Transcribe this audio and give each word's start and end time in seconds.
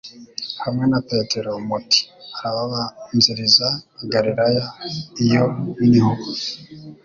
hamwe 0.63 0.83
na 0.91 0.99
Petero 1.09 1.51
muti: 1.67 2.01
arababanziriza 2.45 3.67
i 4.03 4.05
Galilaya, 4.11 4.65
iyo 5.23 5.45
ni 5.89 5.99
ho 6.05 6.13